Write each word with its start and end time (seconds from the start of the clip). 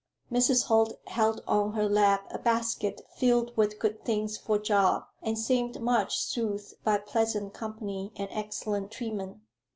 Mrs. 0.31 0.63
Holt 0.65 0.97
held 1.05 1.43
on 1.47 1.73
her 1.73 1.87
lap 1.87 2.25
a 2.31 2.39
basket 2.39 3.03
filled 3.15 3.55
with 3.55 3.77
good 3.77 4.03
things 4.03 4.35
for 4.35 4.57
Job, 4.57 5.03
and 5.21 5.37
seemed 5.37 5.79
much 5.79 6.17
soothed 6.17 6.83
by 6.83 6.97
pleasant 6.97 7.53
company 7.53 8.11
and 8.15 8.27
excellent 8.31 8.89
treatment. 8.89 9.37